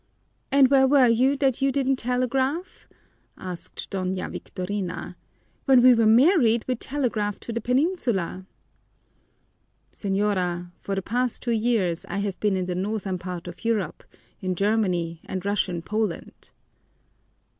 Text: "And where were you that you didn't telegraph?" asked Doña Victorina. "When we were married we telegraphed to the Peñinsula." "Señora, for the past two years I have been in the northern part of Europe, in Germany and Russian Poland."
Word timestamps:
"And 0.51 0.69
where 0.71 0.87
were 0.87 1.05
you 1.07 1.37
that 1.37 1.61
you 1.61 1.71
didn't 1.71 1.97
telegraph?" 1.97 2.87
asked 3.37 3.91
Doña 3.91 4.31
Victorina. 4.31 5.15
"When 5.65 5.83
we 5.83 5.93
were 5.93 6.07
married 6.07 6.65
we 6.67 6.73
telegraphed 6.75 7.41
to 7.43 7.53
the 7.53 7.61
Peñinsula." 7.61 8.47
"Señora, 9.93 10.71
for 10.79 10.95
the 10.95 11.03
past 11.03 11.43
two 11.43 11.51
years 11.51 12.03
I 12.09 12.17
have 12.17 12.39
been 12.39 12.57
in 12.57 12.65
the 12.65 12.73
northern 12.73 13.19
part 13.19 13.47
of 13.47 13.63
Europe, 13.63 14.03
in 14.39 14.55
Germany 14.55 15.21
and 15.25 15.45
Russian 15.45 15.83
Poland." 15.83 16.49